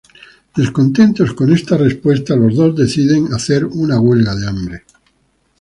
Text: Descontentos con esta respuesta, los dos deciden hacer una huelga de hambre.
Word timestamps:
Descontentos 0.55 1.35
con 1.35 1.51
esta 1.53 1.77
respuesta, 1.77 2.35
los 2.35 2.55
dos 2.55 2.75
deciden 2.75 3.31
hacer 3.35 3.65
una 3.65 3.99
huelga 3.99 4.33
de 4.35 4.47
hambre. 4.47 4.83